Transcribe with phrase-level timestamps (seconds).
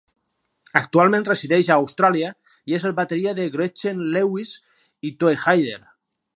[0.79, 2.31] Actualment resideix a Austràlia
[2.71, 4.57] i és el bateria de Gretchen Lewis
[5.11, 5.81] i Toehider.